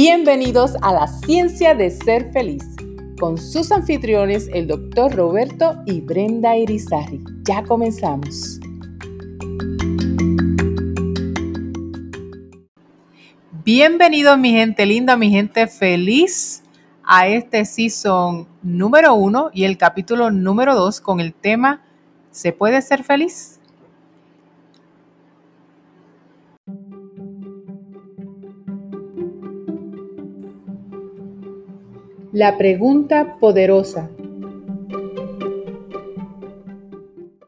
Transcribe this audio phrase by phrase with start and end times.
[0.00, 2.62] Bienvenidos a la ciencia de ser feliz
[3.18, 7.20] con sus anfitriones, el doctor Roberto y Brenda Irizarry.
[7.42, 8.60] Ya comenzamos.
[13.64, 16.62] Bienvenidos mi gente linda, mi gente feliz
[17.02, 21.82] a este season número uno y el capítulo número dos con el tema
[22.30, 23.57] ¿Se puede ser feliz?
[32.38, 34.08] La pregunta poderosa.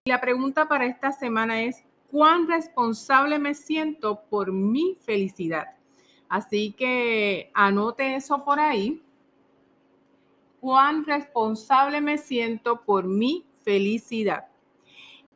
[0.04, 5.76] La pregunta para esta semana es, ¿cuán responsable me siento por mi felicidad?
[6.28, 9.00] Así que anote eso por ahí.
[10.58, 14.46] ¿Cuán responsable me siento por mi felicidad?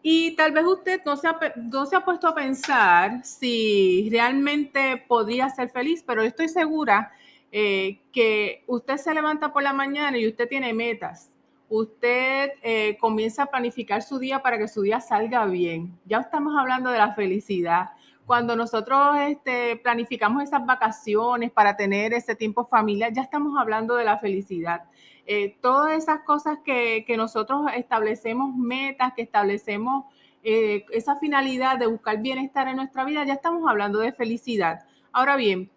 [0.03, 5.05] Y tal vez usted no se, ha, no se ha puesto a pensar si realmente
[5.07, 7.13] podría ser feliz, pero estoy segura
[7.57, 11.31] eh, que usted se levanta por la mañana y usted tiene metas.
[11.69, 15.97] Usted eh, comienza a planificar su día para que su día salga bien.
[16.05, 17.91] Ya estamos hablando de la felicidad.
[18.27, 24.05] Cuando nosotros este, planificamos esas vacaciones para tener ese tiempo familiar, ya estamos hablando de
[24.05, 24.87] la felicidad.
[25.25, 30.07] Eh, todas esas cosas que, nosotros establecemos metas, que establecemos
[30.43, 34.81] esa finalidad de buscar bienestar en nuestra vida, ya estamos hablando de felicidad.
[35.13, 35.71] Ahora bien,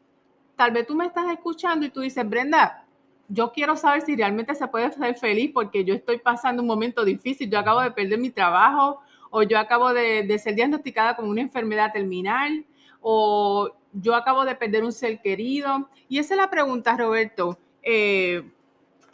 [0.58, 2.84] tal vez tú me estás escuchando y tú dices, Brenda,
[3.30, 7.06] yo quiero saber si realmente se puede ser feliz porque yo estoy pasando un momento
[7.06, 11.42] difícil, yo acabo de perder mi trabajo o yo acabo de, ser diagnosticada con una
[11.42, 12.66] enfermedad terminal
[13.02, 15.90] o yo acabo de perder un ser querido.
[16.10, 17.58] Y esa es la pregunta, Roberto.
[17.84, 18.50] Eh,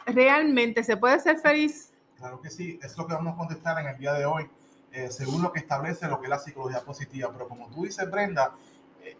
[0.06, 1.92] ¿Realmente se puede ser feliz?
[2.16, 4.48] Claro que sí, es lo que vamos a contestar en el día de hoy,
[4.92, 7.30] eh, según lo que establece lo que es la psicología positiva.
[7.32, 8.54] Pero como tú dices, Brenda,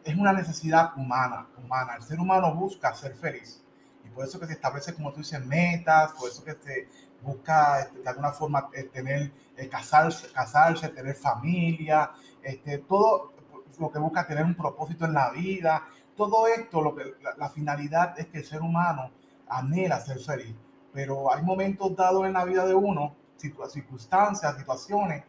[0.04, 1.96] es una necesidad humana, humana.
[1.96, 3.62] El ser humano busca ser feliz.
[4.04, 6.88] Y por eso que se establece, como tú dices, metas, por eso que se
[7.22, 12.12] busca este, de alguna forma eh, tener, eh, casarse, casarse, tener familia,
[12.42, 13.32] este, todo
[13.78, 15.82] lo que busca tener un propósito en la vida.
[16.16, 19.10] Todo esto, lo que, la, finalidad es que el ser humano
[19.48, 20.54] anhela ser feliz.
[20.92, 25.24] Pero hay momentos dados en la vida de uno, circunstancias, situaciones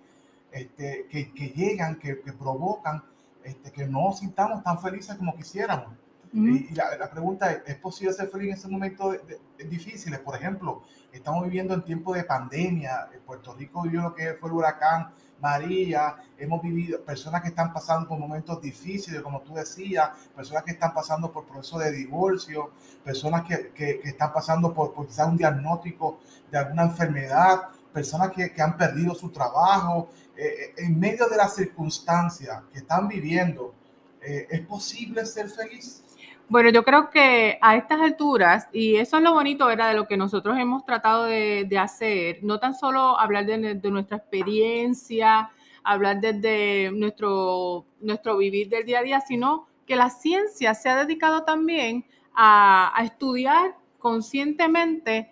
[0.51, 3.03] este, que, que, llegan, que, que provocan
[3.45, 5.93] este, que no sintamos tan felices como quisiéramos.
[6.33, 9.39] Y, la, pregunta es, ¿es posible ser feliz en ese momento de,
[9.69, 10.19] difíciles?
[10.19, 10.81] Por ejemplo,
[11.13, 13.07] estamos viviendo en tiempos de pandemia.
[13.13, 16.17] En Puerto Rico vivió lo que fue el huracán María.
[16.37, 20.93] Hemos vivido personas que están pasando por momentos difíciles, como tú decías, personas que están
[20.93, 25.37] pasando por procesos de divorcio, personas que, que, que están pasando por, por, quizás un
[25.37, 26.19] diagnóstico
[26.51, 27.61] de alguna enfermedad,
[27.95, 33.07] personas que, que han perdido su trabajo, eh, en medio de las circunstancias que están
[33.07, 33.73] viviendo,
[34.21, 36.03] eh, ¿es posible ser feliz?
[36.49, 39.89] Bueno, yo creo que a estas alturas, y eso es lo bonito, ¿verdad?
[39.89, 45.49] De lo que nosotros hemos tratado de, hacer, no tan solo hablar de, nuestra experiencia,
[45.81, 50.97] hablar desde nuestro, nuestro vivir del día a día, sino que la ciencia se ha
[50.97, 55.31] dedicado también a estudiar conscientemente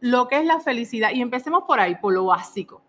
[0.00, 1.10] lo que es la felicidad.
[1.12, 2.82] Y empecemos por ahí, por lo básico.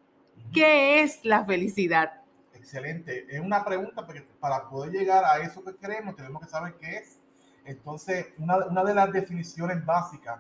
[0.54, 2.22] ¿Qué es la felicidad?
[2.54, 3.26] Excelente.
[3.30, 6.98] Es una pregunta porque para poder llegar a eso que queremos tenemos que saber qué
[6.98, 7.20] es.
[7.66, 10.40] Entonces, una, una de las definiciones básicas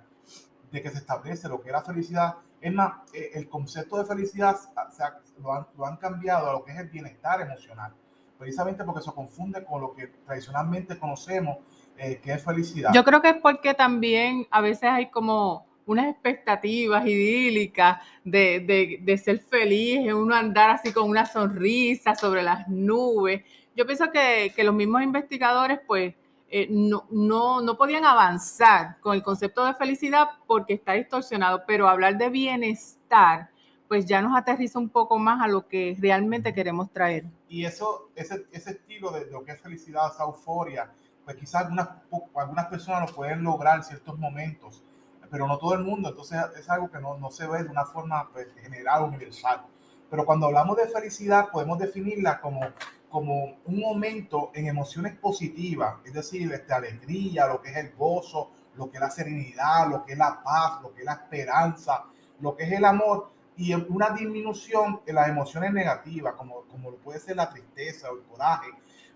[0.71, 4.05] de que se establece lo que es la felicidad, es más, eh, el concepto de
[4.05, 5.03] felicidad se
[5.41, 7.93] lo, han, lo, han, cambiado a lo que es el bienestar emocional,
[8.37, 11.57] precisamente porque se confunde con lo que tradicionalmente conocemos
[11.97, 12.91] eh, que es felicidad.
[12.93, 18.99] Yo creo que es porque también a veces hay como unas expectativas idílicas de, de,
[19.01, 23.43] de, ser feliz, uno andar así con una sonrisa sobre las nubes.
[23.75, 26.13] Yo pienso que, que los mismos investigadores, pues,
[26.51, 31.89] eh, no, no, no podían avanzar con el concepto de felicidad porque está distorsionado, pero
[31.89, 33.49] hablar de bienestar,
[33.87, 37.25] pues ya nos aterriza un poco más a lo que realmente queremos traer.
[37.47, 40.91] Y eso, ese, ese estilo de, de lo que es felicidad, esa euforia,
[41.25, 41.89] pues quizás algunas,
[42.35, 44.83] algunas personas lo pueden lograr en ciertos momentos,
[45.29, 47.85] pero no todo el mundo, entonces es algo que no, no se ve de una
[47.85, 49.65] forma pues, general, universal.
[50.09, 52.61] Pero cuando hablamos de felicidad, podemos definirla como,
[53.09, 58.49] como un momento en emociones positivas, es decir, esta alegría, lo que es el gozo,
[58.75, 62.05] lo que es la serenidad, lo que es la paz, lo que es la esperanza,
[62.39, 67.19] lo que es el amor, y una disminución en las emociones negativas, como, como puede
[67.19, 68.69] ser la tristeza o el coraje.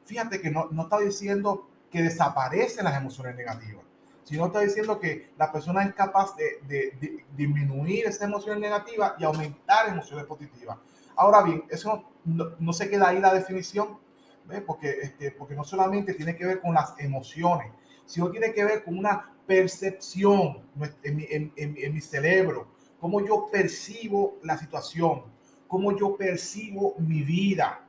[0.04, 3.84] Fíjate que no, no está diciendo que desaparecen las emociones negativas
[4.24, 9.16] sino está diciendo que la persona es capaz de, de, de disminuir esa emoción negativa
[9.20, 10.78] y aumentar emociones positivas.
[11.16, 14.00] Ahora bien, eso no, no se queda ahí la definición,
[14.46, 14.62] ¿ves?
[14.62, 17.72] Porque, este, porque no solamente tiene que ver con las emociones,
[18.06, 20.64] sino tiene que ver con una percepción
[21.04, 22.68] en mi, cerebro,
[23.00, 25.24] cómo yo percibo la situación,
[25.68, 27.83] cómo yo percibo mi vida.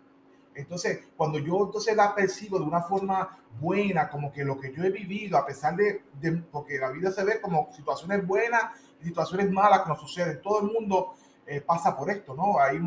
[0.54, 4.84] Entonces, cuando yo entonces la percibo de una forma buena, como que lo que yo
[4.84, 8.62] he vivido, a pesar de, de porque la vida se ve como situaciones buenas
[9.00, 11.14] y situaciones malas que nos suceden, todo el mundo
[11.46, 12.58] eh, pasa por esto, ¿no?
[12.58, 12.80] Hay,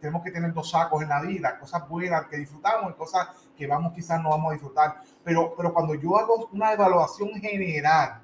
[0.00, 3.66] tenemos que tener dos sacos en la vida, cosas buenas que disfrutamos y cosas que
[3.66, 5.02] vamos quizás no vamos a disfrutar.
[5.24, 8.22] Pero, pero cuando yo hago una evaluación general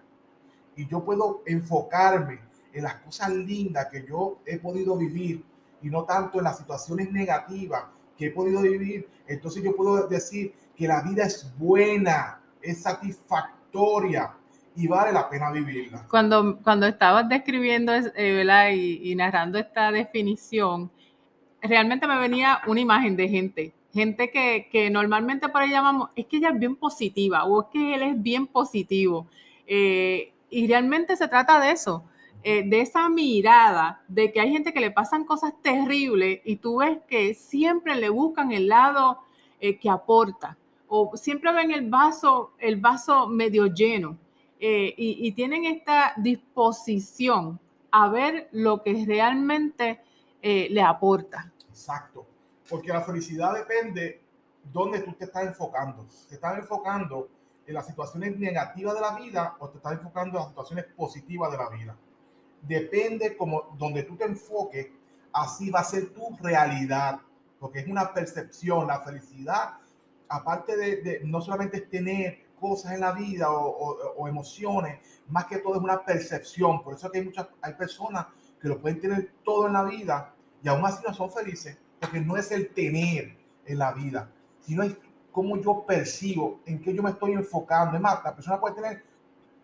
[0.77, 2.41] y yo puedo enfocarme
[2.73, 5.45] en las cosas lindas que yo he podido vivir
[5.83, 7.85] y no tanto en las situaciones negativas
[8.17, 14.33] que he podido vivir, entonces yo puedo decir que la vida es buena, es satisfactoria,
[14.77, 16.07] y vale la pena vivirla.
[16.09, 20.91] Cuando, cuando estabas describiendo eh, Y, narrando esta definición,
[21.63, 26.27] realmente me venía una imagen de gente, gente que, que, normalmente por ahí llamamos, es
[26.27, 29.29] que ella es bien positiva o es que él es bien positivo.
[29.67, 32.05] Eh, y realmente se trata de eso,
[32.45, 36.77] eh, de esa mirada de que hay gente que le pasan cosas terribles y tú
[36.79, 39.21] ves que siempre le buscan el lado
[39.81, 40.59] que aporta
[40.89, 44.19] o siempre ven el vaso, el vaso medio lleno.
[44.61, 47.61] Eh, y, tienen esta disposición
[47.91, 50.01] a ver lo que realmente
[50.41, 51.53] eh, le aporta.
[51.69, 52.25] Exacto,
[52.71, 54.23] porque la felicidad depende
[54.73, 56.07] dónde tú te estás enfocando.
[56.29, 57.29] ¿Te estás enfocando
[57.67, 61.51] en las situaciones negativas de la vida o te estás enfocando en las situaciones positivas
[61.51, 61.97] de la vida?
[62.67, 64.89] Depende como donde tú te enfoques,
[65.33, 67.21] así va a ser tu realidad,
[67.59, 69.75] porque es una percepción, la felicidad,
[70.29, 75.59] aparte de, de no solamente es tener cosas en la vida o, emociones, más que
[75.59, 76.83] todo es una percepción.
[76.83, 78.27] Por eso que hay muchas, hay personas
[78.61, 82.21] que lo pueden tener todo en la vida y aún así no son felices, porque
[82.21, 84.31] no es el tener en la vida,
[84.61, 84.97] sino es
[85.31, 87.97] cómo yo percibo, en qué yo me estoy enfocando.
[87.97, 89.05] Es más, la persona puede tener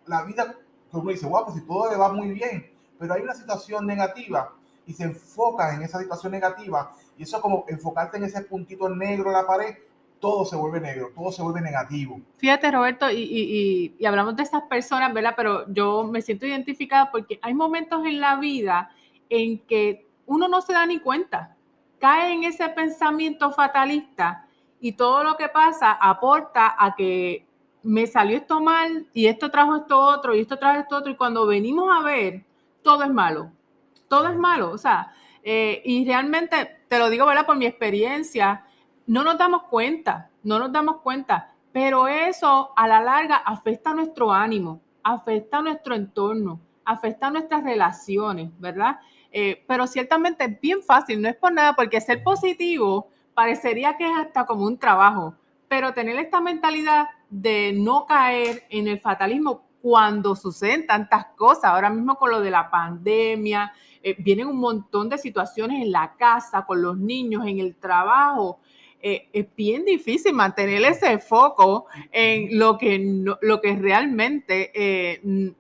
[0.07, 0.55] la vida,
[0.91, 2.71] como dice, guau, pues si todo le va muy bien,
[3.01, 4.53] pero hay una situación negativa
[4.87, 8.89] y se enfoca en esa situación negativa y eso es como enfocarte en ese puntito
[8.89, 9.75] negro en la pared
[10.21, 12.21] todo se vuelve negro, todo se vuelve negativo.
[12.37, 15.33] Fíjate, Roberto, y, hablamos de estas personas, ¿verdad?
[15.37, 18.91] Pero yo me siento identificada porque hay momentos en la vida
[19.31, 21.57] en que uno no se da ni cuenta,
[21.99, 24.47] cae en ese pensamiento fatalista
[24.81, 27.47] y todo lo que pasa aporta a que
[27.83, 31.17] me salió esto mal y esto trajo esto otro y esto trajo esto otro y
[31.17, 32.45] cuando venimos a ver,
[32.83, 33.53] todo es malo,
[34.09, 35.13] todo es malo, o sea,
[35.43, 37.47] eh, y realmente te lo digo, ¿verdad?
[37.47, 38.65] Por mi experiencia,
[39.07, 43.95] no nos damos cuenta, no nos damos cuenta, pero eso a la larga afecta a
[43.95, 48.99] nuestro ánimo, afecta a nuestro entorno, afecta a nuestras relaciones, ¿verdad?
[49.33, 54.07] Eh, pero ciertamente es bien fácil, no es por nada, porque ser positivo parecería que
[54.07, 55.35] es hasta como un trabajo,
[55.69, 61.91] pero tener esta mentalidad de no caer en el fatalismo cuando suceden tantas cosas, ahora
[61.91, 63.73] mismo con lo de la pandemia,
[64.03, 68.61] eh, vienen un montón de situaciones en la casa, con los niños, en el trabajo,
[69.03, 72.99] eh, es bien difícil mantener ese foco en lo que,
[73.41, 75.55] lo que realmente eh,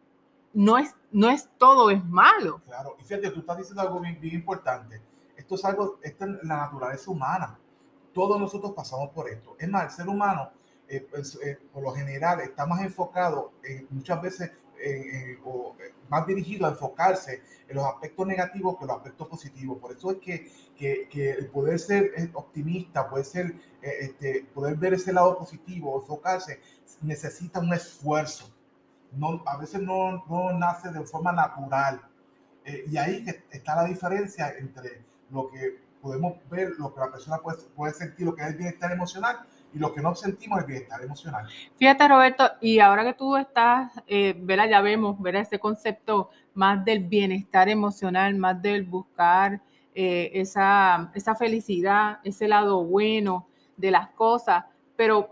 [0.53, 2.61] no, es, no es todo, es malo.
[2.67, 5.01] Claro, y fíjate, tú estás diciendo algo bien, importante.
[5.37, 7.59] Esto es algo, esto es la naturaleza humana.
[8.13, 9.57] Todos nosotros pasamos por esto.
[9.59, 10.51] Es más, el ser humano,
[10.91, 11.39] eh, pues,
[11.73, 14.51] por lo general, está más enfocado en, muchas veces
[15.45, 15.77] o
[16.11, 19.79] más dirigido a enfocarse en los aspectos negativos que los aspectos positivos.
[19.79, 23.47] Por eso es que, que, que el poder ser eh, optimista, poder, ser,
[23.81, 26.61] eh, este, poder ver ese lado positivo, enfocarse,
[27.01, 28.53] necesita un esfuerzo.
[29.13, 32.03] No, a veces no, no nace de forma natural.
[32.65, 37.39] Eh, y ahí está la diferencia entre lo que podemos ver, lo que la persona
[37.39, 40.67] puede, puede sentir, lo que es el bienestar emocional y lo que no sentimos el
[40.67, 41.47] bienestar emocional.
[41.77, 44.35] Fíjate, Roberto, y ahora que tú estás, eh,
[44.69, 45.43] ya vemos, ¿verdad?
[45.43, 49.61] Ese concepto más del bienestar emocional, más del buscar
[49.95, 54.65] eh, esa, esa felicidad, ese lado bueno de las cosas,
[54.97, 55.31] pero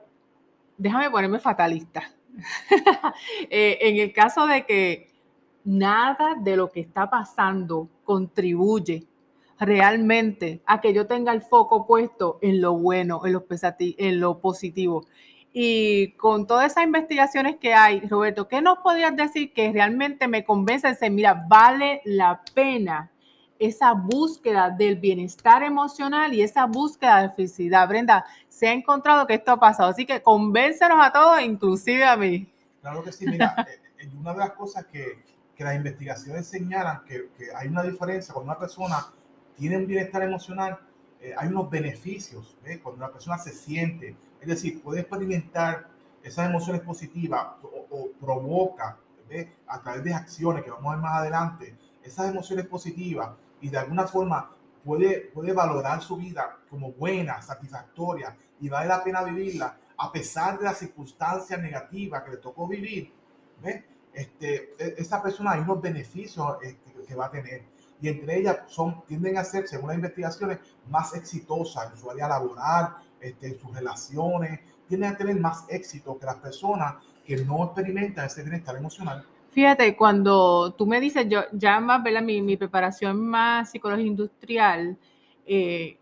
[0.76, 2.02] déjame ponerme fatalista.
[3.50, 5.10] Eh, en el caso de que
[5.64, 9.06] nada de lo que está pasando contribuye
[9.58, 14.38] realmente a que yo tenga el foco puesto en lo bueno, en lo, en lo
[14.38, 15.06] positivo.
[15.52, 20.44] Y con todas esas investigaciones que hay, Roberto, ¿qué nos podrías decir que realmente me
[20.44, 23.10] convence de mira, vale la pena
[23.58, 27.88] esa búsqueda del bienestar emocional y esa búsqueda de felicidad?
[27.88, 32.16] Brenda, se ha encontrado que esto ha pasado, así que convéncenos a todos, inclusive a
[32.16, 32.48] mí.
[32.80, 35.24] Claro que sí, mira, eh, eh, una de las cosas que,
[35.56, 39.08] que las investigaciones señalan que, que hay una diferencia con una persona
[39.58, 40.78] tiene un bienestar emocional,
[41.20, 45.88] eh, hay unos beneficios cuando una persona se siente, es decir, puede experimentar
[46.22, 48.98] esas emociones positivas, o provoca
[49.66, 53.78] a través de acciones que vamos a ver más adelante, esas emociones positivas y de
[53.78, 54.50] alguna forma
[54.84, 60.58] puede, puede valorar su vida como buena, satisfactoria y vale la pena vivirla a pesar
[60.58, 63.12] de las circunstancias negativas que le tocó vivir,
[64.14, 67.62] Este, e, esa persona hay unos beneficios este, que va a tener
[68.00, 72.28] y entre ellas son, tienden a ser, según las investigaciones, más exitosas en su área
[72.28, 76.94] laboral, este, en sus relaciones, tienden a tener más éxito que las personas
[77.26, 79.24] que no experimentan ese bienestar emocional.
[79.50, 82.22] Fíjate, cuando tú me dices, yo ya más, ¿verdad?
[82.22, 84.96] Mi, mi preparación más psicología industrial,
[85.46, 85.98] eh,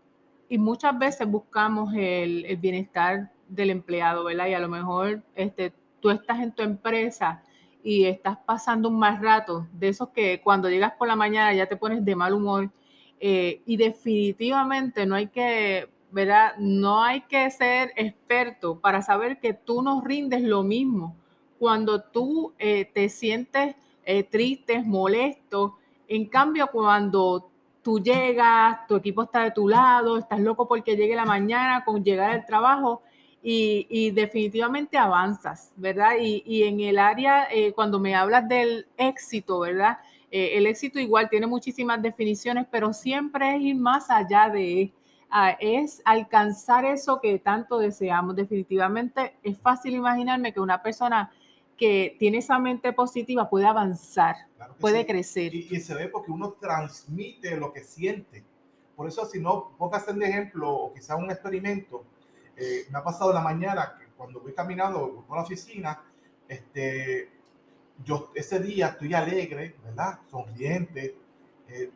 [0.49, 4.47] y muchas veces buscamos el, el, bienestar del empleado, ¿verdad?
[4.47, 7.43] Y a lo mejor este, tú estás en tu empresa
[7.87, 11.67] y estás pasando un mal rato, de esos que cuando llegas por la mañana ya
[11.67, 12.69] te pones de mal humor,
[13.17, 16.55] eh, y definitivamente no hay que ¿verdad?
[16.57, 21.15] No hay que ser experto para saber que tú no rindes lo mismo.
[21.59, 25.77] Cuando tú eh, te sientes eh, triste, molesto,
[26.09, 27.49] en cambio cuando
[27.81, 32.03] tú llegas, tu equipo está de tu lado, estás loco porque llegue la mañana con
[32.03, 33.01] llegar al trabajo
[33.41, 36.13] y, definitivamente avanzas, ¿verdad?
[36.19, 39.97] Y, en el área, eh, cuando me hablas del éxito, ¿verdad?
[40.29, 44.91] el éxito igual tiene muchísimas definiciones, pero siempre es ir más allá de
[45.59, 48.35] es alcanzar eso que tanto deseamos.
[48.35, 51.31] Definitivamente es fácil imaginarme que una persona
[51.77, 54.35] que tiene esa mente positiva puede avanzar,
[54.79, 55.53] puede crecer.
[55.53, 58.43] Y, se ve porque uno transmite lo que siente.
[58.95, 62.03] Por eso, si no, pongas de ejemplo o quizá un experimento,
[62.57, 66.03] eh, me ha pasado la mañana que cuando voy caminando por la oficina,
[66.47, 67.31] este,
[68.03, 70.19] yo ese día estoy alegre, ¿verdad?
[70.29, 71.17] Sonriente.
[71.69, 71.91] Eh,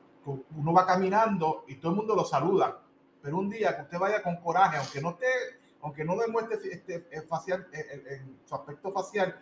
[0.56, 2.80] uno va caminando y todo el mundo lo saluda
[3.22, 5.28] pero un día que usted vaya con coraje, aunque no te,
[5.82, 9.42] aunque no demuestre este, eh, facial, en, eh, eh, su aspecto facial,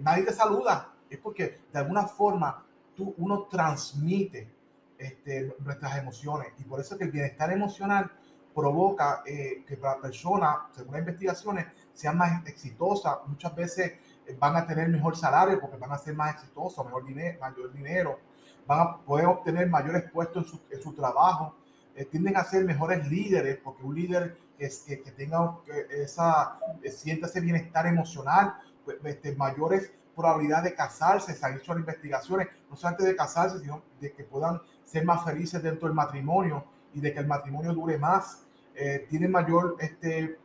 [0.00, 0.92] nadie te saluda.
[1.10, 2.64] Es porque de alguna forma
[2.94, 4.48] tú, uno transmite
[4.96, 6.52] este, nuestras emociones.
[6.58, 8.10] Y por eso que el bienestar emocional
[8.56, 13.18] provoca que para personas, según las investigaciones, sean más exitosas.
[13.26, 13.92] Muchas veces
[14.38, 18.18] van a tener mejor salario porque van a ser más exitosos, mejor dinero, mayor dinero,
[18.66, 21.54] van a poder obtener mayores puestos en su, en su trabajo.
[21.94, 25.58] Eh, tienden a ser mejores líderes, porque un líder es, que, que tenga
[25.90, 31.78] esa, eh, sienta ese bienestar emocional, pues, este, mayores probabilidades de casarse, se han hecho
[31.78, 36.64] investigaciones, no solamente de casarse, sino de que puedan ser más felices dentro del matrimonio
[36.94, 38.45] y de que el matrimonio dure más,
[38.76, 40.38] eh, tienen mayor, este,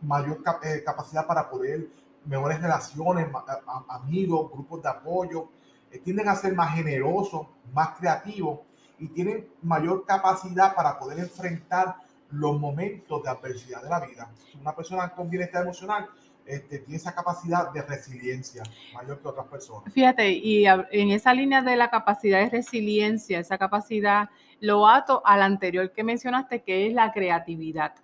[0.00, 0.42] mayor
[0.84, 1.88] capacidad para poder,
[2.24, 3.28] mejores relaciones,
[3.88, 5.48] amigos, grupos de apoyo,
[6.02, 8.60] tienden a ser más generosos, más creativos
[8.98, 11.96] y tienen mayor capacidad para poder enfrentar
[12.30, 14.30] los momentos de adversidad de la vida.
[14.60, 16.08] Una persona con bienestar emocional
[16.46, 18.62] este, tiene esa capacidad de resiliencia
[18.94, 19.92] mayor que otras personas.
[19.92, 25.42] Fíjate, y en esa línea de la capacidad de resiliencia, esa capacidad, lo ato al
[25.42, 27.94] anterior que mencionaste, que es la creatividad.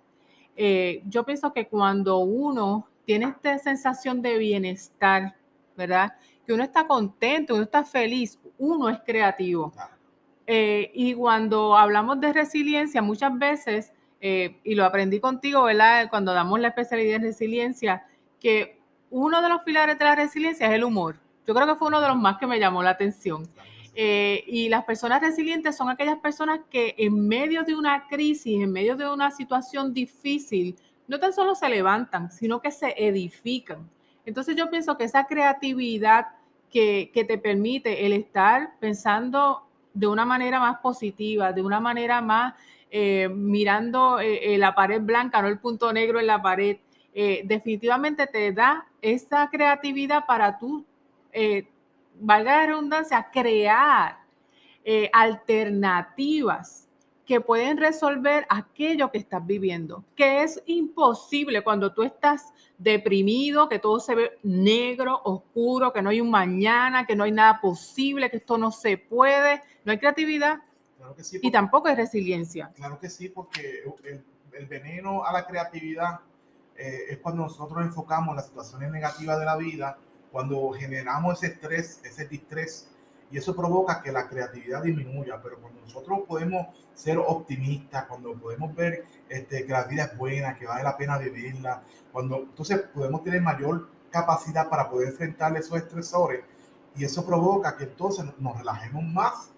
[0.55, 5.35] Eh, yo pienso que cuando uno tiene esta sensación de bienestar,
[5.75, 6.13] ¿verdad?
[6.45, 9.73] Que uno está contento, uno está feliz, uno es creativo.
[10.45, 16.09] Eh, y cuando hablamos de resiliencia, muchas veces, eh, y lo aprendí contigo, ¿verdad?
[16.09, 18.05] Cuando damos la especialidad en resiliencia,
[18.43, 18.77] que
[19.09, 21.15] uno de los pilares de la resiliencia es el humor.
[21.47, 23.47] Yo creo que fue uno de los más que me llamó la atención.
[23.95, 28.71] Eh, y las personas resilientes son aquellas personas que en medio de una crisis, en
[28.71, 30.75] medio de una situación difícil,
[31.07, 33.89] no tan solo se levantan, sino que se edifican.
[34.25, 36.27] Entonces yo pienso que esa creatividad
[36.69, 42.55] que, te permite el estar pensando de una manera más positiva, de una manera más
[42.89, 46.77] eh, mirando eh, la pared blanca, no el punto negro en la pared,
[47.13, 50.83] definitivamente te da esa creatividad para tú,
[52.19, 54.17] valga la redundancia, crear
[55.11, 56.83] alternativas
[57.25, 63.79] que pueden resolver aquello que estás viviendo, que es imposible cuando tú estás deprimido, que
[63.79, 68.29] todo se ve negro, oscuro, que no hay un mañana, que no hay nada posible,
[68.29, 70.59] que esto no se puede, no hay creatividad
[71.41, 72.71] y tampoco hay resiliencia.
[72.75, 76.19] Claro que sí, porque el, veneno a la creatividad
[76.77, 79.97] eh, es cuando nosotros enfocamos las situaciones negativas de la vida,
[80.31, 82.89] cuando generamos ese estrés, ese distrés
[83.31, 88.75] y eso provoca que la creatividad disminuya, pero cuando nosotros podemos ser optimistas, cuando podemos
[88.75, 93.23] ver este, que la vida es buena, que vale la pena vivirla, cuando entonces podemos
[93.23, 96.43] tener mayor capacidad para poder enfrentar esos estresores
[96.95, 99.49] y eso provoca que entonces nos relajemos más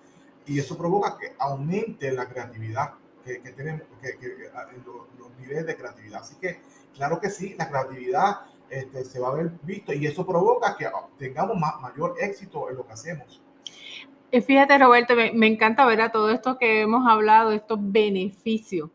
[0.45, 2.93] y eso provoca que aumente la creatividad
[3.25, 4.51] que, tenemos, que,
[4.85, 6.21] los, niveles de creatividad.
[6.21, 6.61] Así que,
[6.95, 10.87] claro que sí, la creatividad este, se va a ver visto y eso provoca que
[11.17, 13.41] tengamos más, mayor éxito en lo que hacemos.
[14.31, 18.89] Fíjate, Roberto, me, encanta ver a todo esto que hemos hablado, estos beneficios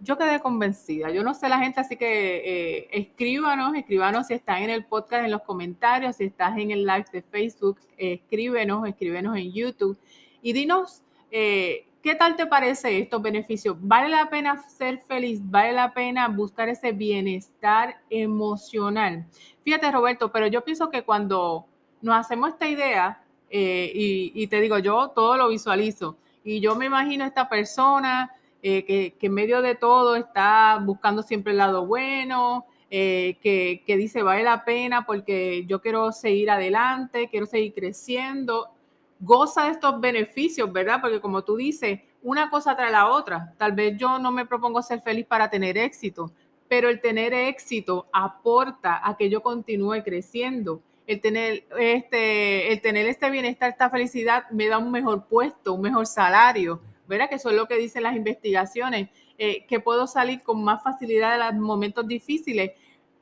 [0.00, 1.10] yo quedé convencida.
[1.10, 5.24] Yo no sé la gente, así que eh, escríbanos, escríbanos si estás en el podcast,
[5.24, 9.98] en los comentarios, si estás en el live de Facebook, escríbenos, escríbenos en YouTube
[10.40, 13.76] y dinos eh, qué tal te parece estos beneficios.
[13.80, 15.40] ¿Vale la pena ser feliz?
[15.42, 19.26] ¿Vale la pena buscar ese bienestar emocional?
[19.64, 21.66] Fíjate, Roberto, pero yo pienso que cuando
[22.00, 26.86] nos hacemos esta idea, eh, y, te digo, yo todo lo visualizo, y yo me
[26.86, 32.66] imagino esta persona eh, que, en medio de todo está buscando siempre el lado bueno,
[32.90, 38.70] eh, que, dice vale la pena porque yo quiero seguir adelante, quiero seguir creciendo,
[39.20, 41.00] goza de estos beneficios, ¿verdad?
[41.00, 43.54] Porque como tú dices, una cosa trae la otra.
[43.56, 46.32] Tal vez yo no me propongo ser feliz para tener éxito,
[46.68, 50.82] pero el tener éxito aporta a que yo continúe creciendo.
[51.06, 55.80] El tener este, el tener este bienestar, esta felicidad me da un mejor puesto, un
[55.80, 57.30] mejor salario, ¿verdad?
[57.30, 59.08] Que eso es lo que dicen las investigaciones,
[59.38, 62.72] eh, que puedo salir con más facilidad de los momentos difíciles,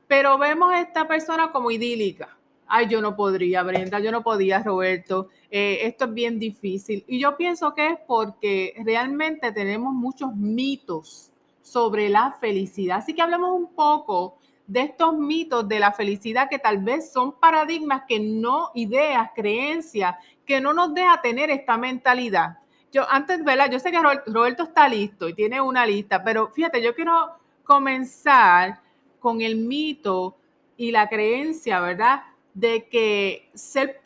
[0.05, 2.36] pero vemos a esta persona como idílica.
[2.67, 7.03] Ay, yo no podría, Brenda, yo no podía, Roberto, eh, esto es bien difícil.
[7.07, 11.31] Y yo pienso que es porque realmente tenemos muchos mitos
[11.61, 12.97] sobre la felicidad.
[12.97, 17.33] Así que hablemos un poco de estos mitos de la felicidad que tal vez son
[17.33, 22.57] paradigmas que no, ideas, creencias, que no nos deja tener esta mentalidad
[22.91, 23.69] yo antes, ¿verdad?
[23.69, 27.31] Yo sé que Roberto está listo y tiene una lista, pero fíjate, yo quiero
[27.63, 28.79] comenzar
[29.19, 30.37] con el mito
[30.77, 32.23] y la creencia, ¿verdad?
[32.59, 34.01] De que ser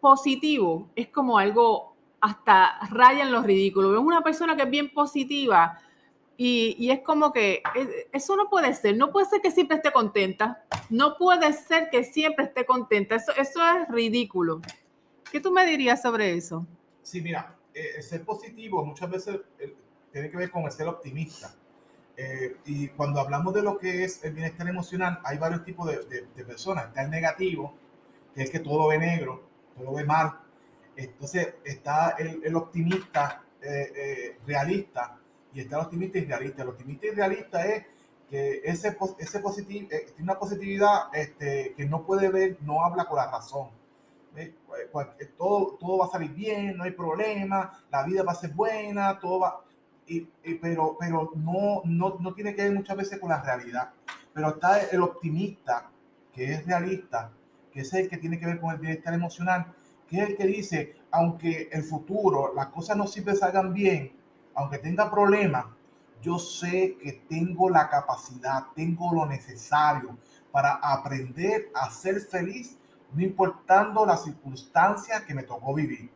[0.00, 3.90] positivo es como algo hasta raya en lo ridículo.
[3.90, 5.78] Veo una persona que es bien positiva
[6.36, 7.62] y, y, es como que
[8.12, 8.96] eso no puede ser.
[8.96, 10.64] No puede ser que siempre esté contenta.
[10.88, 13.16] No puede ser que siempre esté contenta.
[13.16, 14.60] Eso, eso es ridículo.
[15.30, 16.66] ¿Qué tú me dirías sobre eso?
[17.02, 19.74] Sí, mira, eh, ser positivo muchas veces eh,
[20.12, 21.54] tiene que ver con ser optimista.
[22.22, 26.26] Eh, y cuando hablamos de lo que es el bienestar emocional, hay varios tipos de,
[26.36, 26.88] de, personas.
[26.88, 27.74] Está el negativo,
[28.34, 29.42] que es que todo ve negro,
[29.74, 30.38] todo ve mal.
[30.96, 33.42] Entonces está el, el optimista
[34.46, 35.18] realista
[35.52, 36.62] y está el optimista irrealista.
[36.62, 37.86] El optimista irrealista es
[38.28, 43.16] que ese, ese positivo, tiene una positividad este, que no puede ver, no habla con
[43.16, 43.70] la razón
[44.36, 44.54] eh,
[45.36, 49.18] todo, todo va a salir bien, no hay problema, la vida va a ser buena,
[49.18, 49.60] todo va...
[50.60, 53.92] Pero pero no, no, no tiene que ver muchas veces con la realidad.
[54.32, 55.90] Pero está el optimista,
[56.32, 57.32] que es realista,
[57.72, 59.72] que es el que tiene que ver con el bienestar emocional,
[60.08, 64.12] que es el que dice, aunque el futuro, las cosas no siempre salgan bien,
[64.54, 65.66] aunque tenga problemas,
[66.22, 70.18] yo sé que tengo la capacidad, tengo lo necesario
[70.52, 72.76] para aprender a ser feliz
[73.12, 76.10] no importando la circunstancia que me tocó vivir.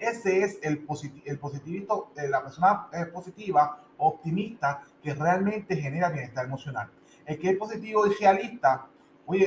[0.00, 0.86] Ese es el,
[1.26, 6.90] el positivito, eh, la persona eh, positiva, optimista, que realmente genera bienestar emocional.
[7.26, 8.86] El que es positivo y realista,
[9.26, 9.46] oye,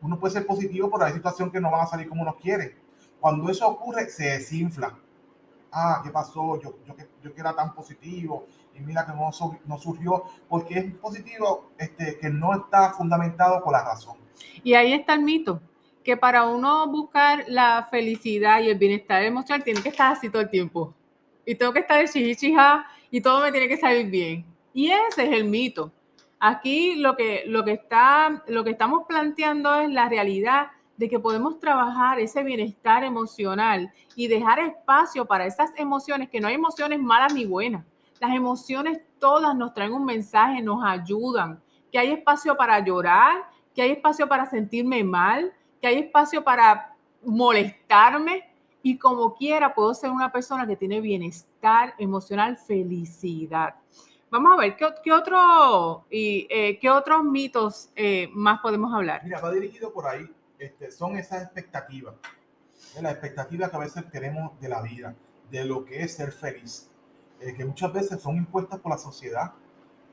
[0.00, 2.76] uno puede ser positivo, pero hay situación que no van a salir como uno quiere.
[3.20, 4.98] Cuando eso ocurre, se desinfla.
[5.70, 6.58] Ah, ¿qué pasó?
[6.58, 9.28] Yo, yo, yo que era tan positivo y mira que no,
[9.66, 14.16] no surgió, porque es positivo este, que no está fundamentado por la razón.
[14.64, 15.60] Y ahí está el mito
[16.08, 20.40] que para uno buscar la felicidad y el bienestar emocional tiene que estar así todo
[20.40, 20.94] el tiempo.
[21.44, 24.42] Y tengo que estar chichichija y todo me tiene que salir bien.
[24.72, 25.92] Y ese es el mito.
[26.40, 31.18] Aquí lo que, lo que, está, lo que estamos planteando es la realidad de que
[31.18, 37.00] podemos trabajar ese bienestar emocional y dejar espacio para esas emociones, que no hay emociones
[37.00, 37.84] malas ni buenas.
[38.18, 43.82] Las emociones todas nos traen un mensaje, nos ayudan, que hay espacio para llorar, que
[43.82, 48.44] hay espacio para sentirme mal, que hay espacio para molestarme
[48.82, 53.74] y como quiera puedo ser una persona que tiene bienestar emocional, felicidad.
[54.30, 59.22] Vamos a ver, ¿qué, otro, y, eh, ¿qué otros mitos eh, más podemos hablar?
[59.24, 60.30] Mira, va dirigido por ahí.
[60.58, 62.14] Este, son esas expectativas.
[63.00, 65.14] Las expectativas que a veces tenemos de la vida,
[65.50, 66.90] de lo que es ser feliz,
[67.40, 69.52] eh, que muchas veces son impuestas por la sociedad,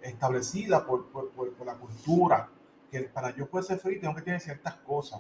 [0.01, 2.49] establecida por, por, por, la cultura,
[2.91, 5.19] que para yo poder ser feliz tengo que tener ciertas cosas.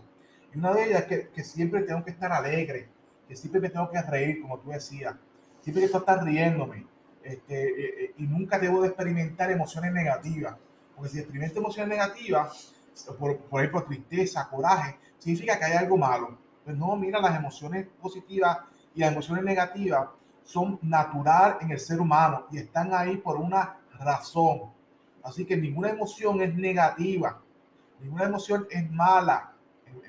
[0.55, 2.87] Y una de ellas es que, siempre tengo que estar alegre,
[3.27, 5.13] que siempre me tengo que reír, como tú decías.
[5.61, 6.87] Siempre que estar riéndome.
[7.21, 10.55] Este, eh, eh, y nunca debo de experimentar emociones negativas.
[10.95, 12.73] Porque si experimento emociones negativas,
[13.19, 16.37] por, por ejemplo, tristeza, coraje, significa que hay algo malo.
[16.63, 18.59] Pues no, mira, las emociones positivas
[18.93, 20.07] y las emociones negativas
[20.43, 24.71] son natural en el ser humano y están ahí por una razón.
[25.21, 27.41] Así que ninguna emoción es negativa.
[27.99, 29.54] Ninguna emoción es mala,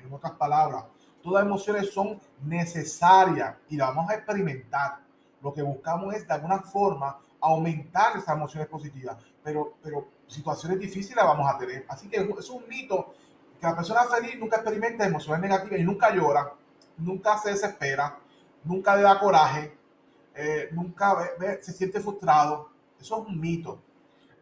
[0.07, 0.85] en, otras palabras.
[1.21, 4.99] Todas las emociones son necesarias y las vamos a experimentar.
[5.41, 11.15] Lo que buscamos es de alguna forma aumentar esas emociones positivas, pero, pero situaciones difíciles
[11.15, 11.85] las vamos a tener.
[11.87, 13.13] Así que es un mito
[13.59, 16.53] que la persona feliz nunca experimenta emociones negativas y nunca llora,
[16.97, 18.17] nunca se desespera,
[18.63, 19.77] nunca le da coraje,
[20.35, 21.17] eh, nunca
[21.61, 22.69] se siente frustrado.
[22.99, 23.81] Eso es un mito.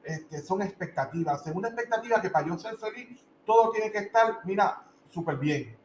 [0.03, 1.43] Este, son expectativas.
[1.43, 5.75] Según expectativa que para yo ser feliz, todo tiene que estar, mira, súper bien.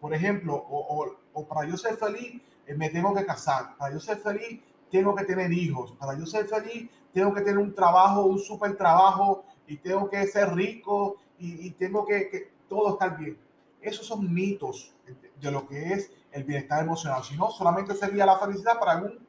[0.00, 3.76] Por ejemplo, o, o, para yo ser feliz, eh, me tengo que casar.
[3.76, 4.60] Para yo ser feliz,
[4.90, 5.92] tengo que tener hijos.
[5.92, 10.26] Para yo ser feliz, tengo que tener un trabajo, un súper trabajo, y tengo que
[10.26, 13.38] ser rico, y, tengo que, que todo estar bien.
[13.80, 14.94] Esos son mitos
[15.40, 19.26] de lo que es el bienestar emocional, Si no, solamente sería la felicidad para un,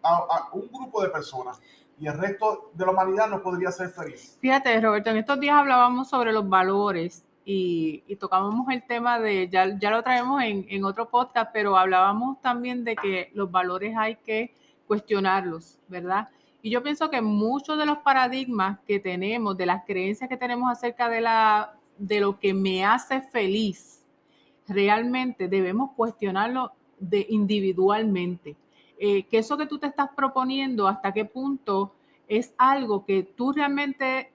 [0.54, 1.62] un grupo de personas
[2.00, 4.38] y el resto de la humanidad no podría ser feliz.
[4.42, 9.48] Fíjate, Roberto, en estos días hablábamos sobre los valores y, y tocábamos el tema de,
[9.48, 13.96] ya, ya lo traemos en, en, otro podcast, pero hablábamos también de que los valores
[13.96, 14.54] hay que
[14.88, 16.30] cuestionarlos, ¿verdad?
[16.64, 20.72] Y yo pienso que muchos de los paradigmas que tenemos, de las creencias que tenemos
[20.72, 24.04] acerca de, la, de lo que me hace feliz,
[24.68, 28.56] realmente debemos cuestionarlo de individualmente.
[28.98, 31.94] Eh, que eso que tú te estás proponiendo, hasta qué punto
[32.28, 34.32] es algo que tú realmente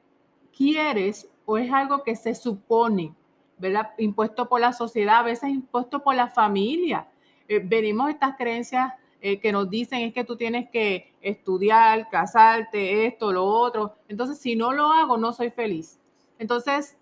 [0.56, 3.12] quieres o es algo que se supone,
[3.58, 3.90] ¿verdad?
[3.98, 7.08] Impuesto por la sociedad, a veces impuesto por la familia.
[7.48, 13.04] Eh, venimos estas creencias eh, que nos dicen es que tú tienes que estudiar, casarte,
[13.04, 13.96] esto, lo otro.
[14.06, 15.98] Entonces, si no lo hago, no soy feliz.
[16.38, 16.96] Entonces,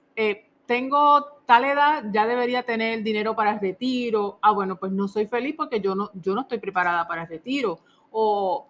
[0.65, 4.39] tengo tal edad, ya debería tener dinero para el retiro.
[4.41, 7.29] Ah, bueno, pues no soy feliz porque yo no, yo no estoy preparada para el
[7.29, 7.81] retiro.
[8.11, 8.67] O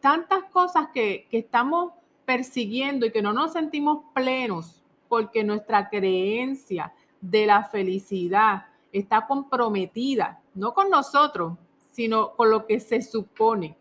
[0.00, 1.92] tantas cosas que, que estamos
[2.24, 4.79] persiguiendo y que no nos sentimos plenos
[5.10, 11.58] porque nuestra creencia de la felicidad está comprometida, no con nosotros,
[11.90, 13.76] sino con lo que se supone,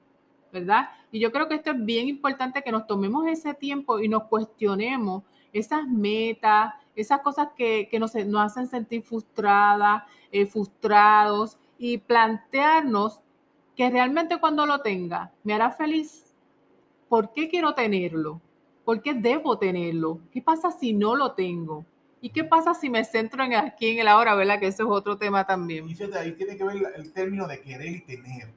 [0.51, 0.89] ¿verdad?
[1.11, 4.23] Y yo creo que esto es bien importante que nos tomemos ese tiempo y nos
[4.23, 5.21] cuestionemos
[5.53, 13.21] esas metas, esas cosas que, nos, hacen sentir frustradas, eh, frustrados y plantearnos
[13.75, 16.35] que realmente cuando lo tenga me hará feliz.
[17.07, 18.41] ¿Por qué quiero tenerlo?
[18.89, 20.19] ¿Por qué debo tenerlo?
[20.31, 21.85] ¿Qué pasa si no lo tengo?
[22.21, 24.59] ¿Y qué pasa si me centro en aquí en el ahora, verdad?
[24.59, 25.87] Que eso es otro tema también.
[25.87, 28.51] Y fíjate, ahí tiene que ver el término de querer y tener.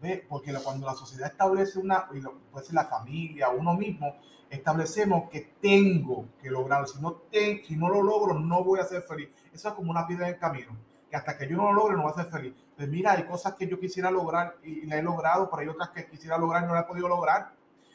[0.00, 0.24] ¿Ve?
[0.26, 4.16] Porque cuando la sociedad establece una, puede ser la familia, uno mismo,
[4.48, 6.86] establecemos que tengo que lograrlo.
[6.86, 9.28] Si no, si no lo logro, no voy a ser feliz.
[9.52, 10.74] Eso es como una piedra en el camino,
[11.10, 12.54] que hasta que yo no lo logre, no voy a ser feliz.
[12.74, 15.90] Pues mira, hay cosas que yo quisiera lograr y, la he logrado, pero hay otras
[15.90, 17.52] que quisiera lograr y no la he podido lograr.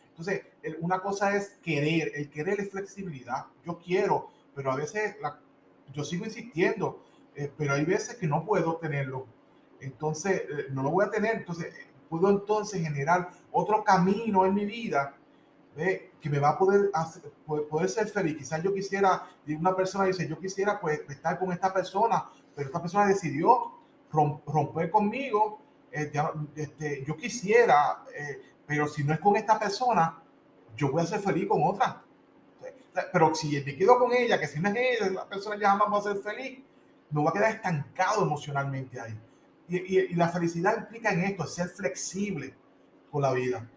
[0.10, 3.46] Entonces, una cosa es querer, el querer es flexibilidad.
[3.66, 5.16] Yo quiero, pero a veces
[5.92, 7.04] yo sigo insistiendo,
[7.36, 9.28] eh, pero hay veces que no puedo tenerlo.
[9.80, 11.36] Entonces, eh, no lo voy a tener.
[11.36, 11.74] Entonces,
[12.10, 15.16] puedo entonces generar otro camino en mi vida
[15.76, 18.38] que me va a poder, hacer, poder, ser feliz.
[18.38, 22.82] Quizás yo quisiera, una persona dice, yo quisiera pues estar con esta persona, pero esta
[22.82, 23.74] persona decidió
[24.12, 25.60] romper conmigo.
[25.92, 26.12] Eh,
[26.56, 30.23] este, yo quisiera, eh, pero si no es con esta persona,
[30.76, 32.04] yo voy a ser feliz con otra.
[33.12, 35.92] Pero si me quedo con ella, que si no es ella, la persona ya jamás
[35.92, 36.60] va a ser feliz,
[37.10, 39.18] me voy a quedar estancado emocionalmente ahí.
[39.68, 42.54] Y, y, y la felicidad implica en esto, ser flexible
[43.10, 43.68] con la vida.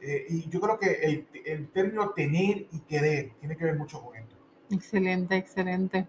[0.00, 4.02] Eh, y yo creo que el, el, término tener y querer tiene que ver mucho
[4.02, 4.36] con esto.
[4.70, 6.06] Excelente, excelente.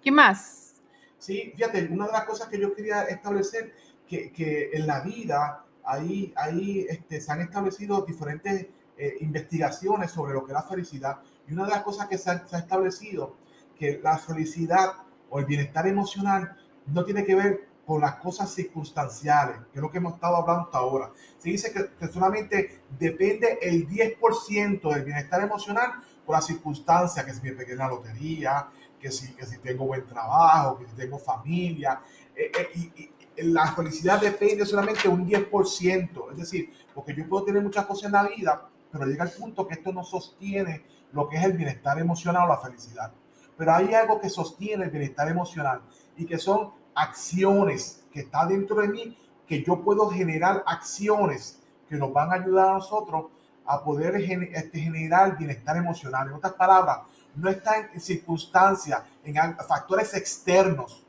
[0.00, 0.80] ¿Qué más?
[1.18, 3.74] Sí, fíjate, una de las cosas que yo quería establecer,
[4.06, 8.66] que, que en la vida ahí, ahí este, se han establecido diferentes
[8.98, 11.20] eh, investigaciones sobre lo que es la felicidad.
[11.48, 13.36] Y una de las cosas que se ha, se ha establecido,
[13.78, 14.92] que la felicidad
[15.28, 16.56] o el bienestar emocional
[16.86, 20.64] no tiene que ver con las cosas circunstanciales, que es lo que hemos estado hablando
[20.64, 21.12] hasta ahora.
[21.38, 25.92] Se dice que, solamente depende el 10% del bienestar emocional
[26.24, 28.68] por las circunstancias, que si me pegué en la lotería,
[29.00, 32.00] que si, que si tengo buen trabajo, que si tengo familia.
[32.34, 36.32] Eh, eh, y, la felicidad depende solamente un 10%.
[36.32, 39.66] Es decir, porque yo puedo tener muchas cosas en la vida, pero llega el punto
[39.66, 43.12] que esto no sostiene lo que es el bienestar emocional o la felicidad.
[43.56, 45.80] Pero hay algo que sostiene el bienestar emocional
[46.16, 51.96] y que son acciones que está dentro de mí, que yo puedo generar acciones que
[51.96, 53.26] nos van a ayudar a nosotros
[53.64, 56.28] a poder este, generar bienestar emocional.
[56.28, 57.00] En otras palabras,
[57.34, 59.34] no está en circunstancias, en
[59.66, 61.04] factores externos,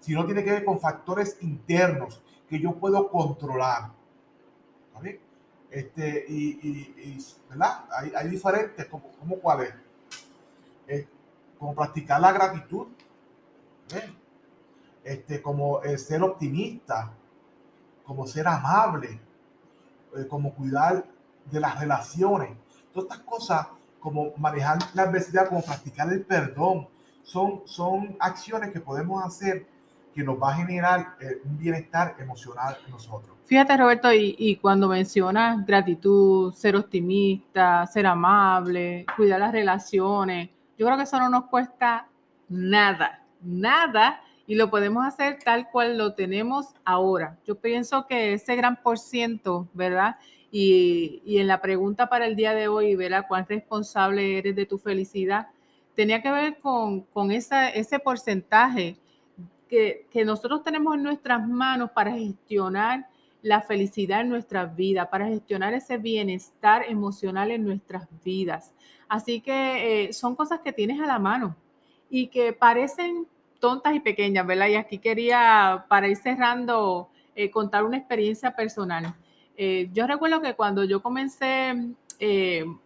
[0.00, 3.92] sino tiene que ver con factores internos que yo puedo controlar.
[5.70, 7.84] Este, y, ¿verdad?
[8.16, 9.72] Hay, diferentes, como, como cuáles.
[11.58, 12.88] como practicar la gratitud,
[15.02, 17.12] Este, como eh, ser optimista,
[18.04, 19.20] como ser amable,
[20.16, 21.04] eh, como cuidar
[21.50, 22.50] de las relaciones.
[22.92, 23.66] Todas estas cosas,
[24.00, 26.88] como manejar la adversidad, como practicar el perdón,
[27.22, 29.66] son, son acciones que podemos hacer
[30.14, 33.36] que nos va a generar eh, un bienestar emocional en nosotros.
[33.46, 40.96] Fíjate, Roberto, y, cuando mencionas gratitud, ser optimista, ser amable, cuidar las relaciones, yo creo
[40.96, 42.06] que eso no nos cuesta
[42.48, 47.38] nada, nada, y lo podemos hacer tal cual lo tenemos ahora.
[47.44, 50.16] Yo pienso que ese gran por ciento, ¿verdad?
[50.52, 53.26] Y, y en la pregunta para el día de hoy, ¿verdad?
[53.26, 55.48] ¿Cuán responsable eres de tu felicidad?
[55.96, 58.96] Tenía que ver con, con esa, ese porcentaje
[59.70, 63.08] que, nosotros tenemos en nuestras manos para gestionar
[63.40, 68.74] la felicidad en nuestras vidas, para gestionar ese bienestar emocional en nuestras vidas.
[69.08, 71.56] Así que eh, son cosas que tienes a la mano
[72.10, 73.26] y que parecen
[73.60, 74.66] tontas y pequeñas, ¿verdad?
[74.66, 79.14] Y aquí quería, para ir cerrando, eh, contar una experiencia personal.
[79.56, 81.94] Eh, yo recuerdo que cuando yo comencé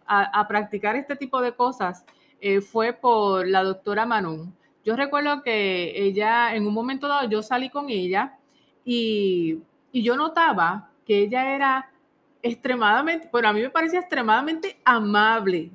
[0.07, 2.05] a, a, practicar este tipo de cosas,
[2.71, 4.53] fue por la doctora Manon.
[4.85, 8.37] Yo recuerdo que ella, en un momento dado, yo salí con ella
[8.85, 9.59] y
[9.95, 11.89] y yo notaba que ella era
[12.43, 15.71] extremadamente, bueno, a mí me parecía extremadamente amable,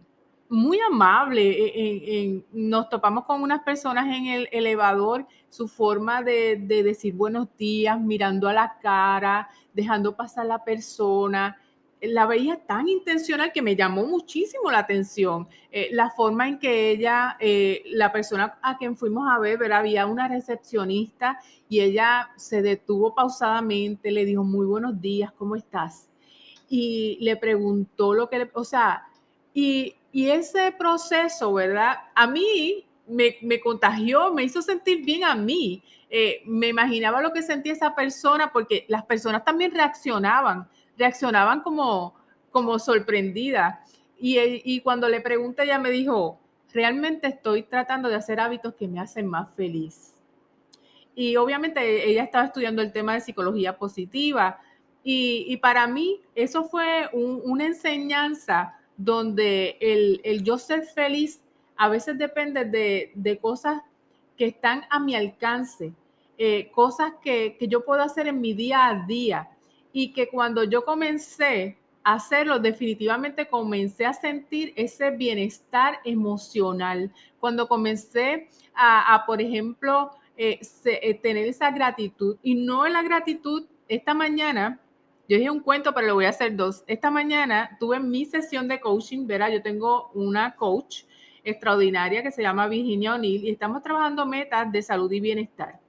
[0.50, 1.40] muy amable.
[1.40, 7.14] E, e, nos topamos con unas personas en el elevador, su forma de, de, decir
[7.14, 11.56] buenos días, mirando a la cara, dejando pasar la persona
[12.02, 15.48] la veía tan intencional que me llamó muchísimo la atención.
[15.70, 20.06] Eh, la forma en que ella, eh, la persona a quien fuimos a ver, había
[20.06, 26.08] una recepcionista y ella se detuvo pausadamente, le dijo, muy buenos días, ¿cómo estás?
[26.68, 29.06] Y le preguntó lo que, le, o sea,
[29.52, 31.96] y, y ese proceso, ¿verdad?
[32.14, 35.82] A mí me, me, contagió, me hizo sentir bien a mí.
[36.08, 40.68] Eh, me imaginaba lo que sentía esa persona porque las personas también reaccionaban
[41.00, 42.14] reaccionaban como,
[42.50, 43.84] como sorprendida.
[44.18, 46.38] Y, y cuando le pregunté, ella me dijo,
[46.72, 50.14] realmente estoy tratando de hacer hábitos que me hacen más feliz.
[51.14, 54.60] Y obviamente ella estaba estudiando el tema de psicología positiva.
[55.02, 61.40] Y, y para mí eso fue un, una enseñanza donde el, el, yo ser feliz
[61.76, 63.80] a veces depende de, de cosas
[64.36, 65.94] que están a mi alcance,
[66.36, 69.49] eh, cosas que, que, yo puedo hacer en mi día a día
[69.92, 77.12] y que cuando yo comencé a hacerlo, definitivamente comencé a sentir ese bienestar emocional.
[77.38, 84.14] Cuando comencé a, por ejemplo, eh, eh, tener esa gratitud y no la gratitud, esta
[84.14, 84.80] mañana,
[85.28, 86.84] yo dije un cuento, pero lo voy a hacer dos.
[86.86, 91.02] Esta mañana tuve mi sesión de coaching, verá, yo tengo una coach
[91.44, 95.80] extraordinaria que se llama Virginia O'Neill y estamos trabajando metas de salud y bienestar.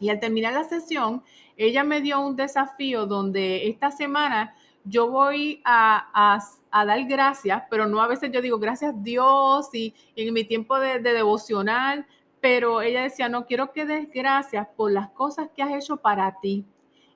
[0.00, 1.22] Y al terminar la sesión,
[1.56, 6.40] ella me dio un desafío donde esta semana yo voy a,
[6.72, 10.98] dar gracias, pero no a veces yo digo gracias Dios y, en mi tiempo de,
[10.98, 12.06] de, devocional,
[12.40, 16.40] pero ella decía, no quiero que des gracias por las cosas que has hecho para
[16.40, 16.66] ti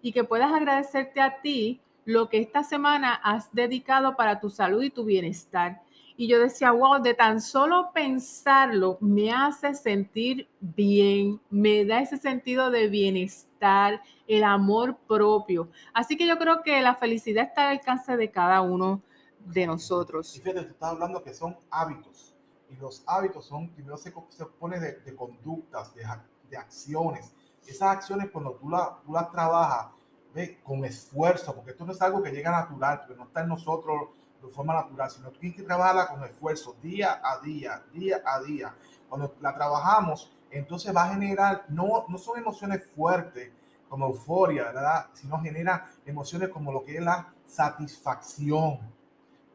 [0.01, 4.83] y que puedas agradecerte a ti lo que esta semana has dedicado para tu salud
[4.83, 5.83] y tu bienestar.
[6.21, 12.17] Y yo decía, wow, de tan solo pensarlo me hace sentir bien, me da ese
[12.17, 15.71] sentido de bienestar, el amor propio.
[15.95, 19.01] Así que yo creo que la felicidad está al alcance de cada uno
[19.45, 20.35] de nosotros.
[20.37, 22.35] Y fíjate, tú estás hablando que son hábitos.
[22.69, 26.03] Y los hábitos son, primero se, se pone de, de conductas, de,
[26.51, 27.33] de, acciones.
[27.65, 29.93] Esas acciones cuando tú, la, tú las trabajas
[30.35, 30.59] ¿ve?
[30.65, 34.09] con esfuerzo, porque esto no es algo que llega natural, porque no está en nosotros
[34.43, 38.41] de forma natural, sino que tienes que trabajarla con esfuerzo, día a día, día a
[38.41, 38.75] día.
[39.09, 43.51] Cuando la trabajamos, entonces va a generar, no, no son emociones fuertes
[43.89, 45.07] como euforia, ¿verdad?
[45.13, 48.79] Sino genera emociones como lo que es la satisfacción,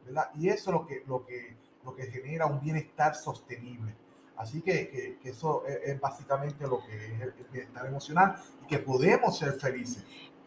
[0.04, 0.30] ¿verdad?
[0.34, 3.94] Y eso es lo que, lo que, lo que genera un bienestar sostenible.
[4.36, 8.66] Así que, que, que eso es, es, básicamente lo que es el bienestar emocional y
[8.66, 10.04] que podemos ser felices.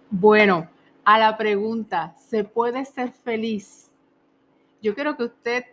[0.09, 0.69] Bueno,
[1.05, 3.86] a la pregunta, ¿se puede ser feliz?
[4.81, 5.65] Yo quiero que usted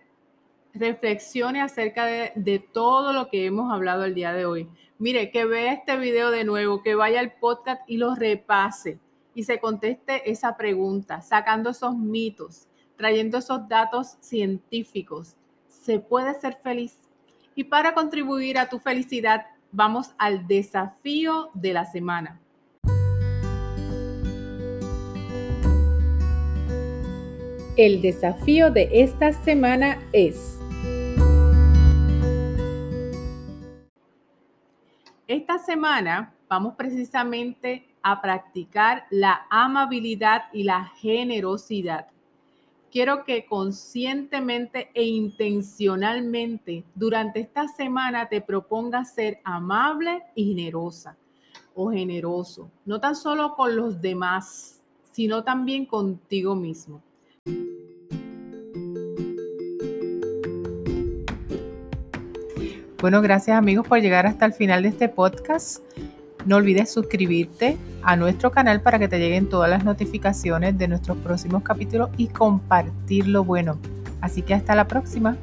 [0.75, 4.69] reflexione acerca de, todo lo que hemos hablado el día de hoy.
[4.99, 8.99] Mire, que vea este video de nuevo, que vaya al podcast y lo repase
[9.35, 15.37] y se conteste esa pregunta, sacando esos mitos, trayendo esos datos científicos.
[15.69, 16.97] ¿Se puede ser feliz?
[17.55, 22.41] Y para contribuir a tu felicidad, vamos al desafío de la semana.
[27.77, 30.61] El desafío de esta semana es
[35.27, 42.07] Esta semana vamos precisamente a practicar la amabilidad y la generosidad.
[42.93, 51.17] Quiero que conscientemente e intencionalmente durante esta semana te propongas ser amable y generosa
[51.75, 57.03] o generoso, no tan solo con los demás, sino también contigo mismo.
[63.05, 65.83] Bueno, gracias amigos por llegar hasta el final de este podcast.
[66.47, 71.19] No olvides suscribirte a nuestro canal para que te lleguen todas las notificaciones de nuestros
[71.19, 73.79] próximos capítulos y compartir lo bueno.
[74.23, 75.37] Así que hasta la próxima.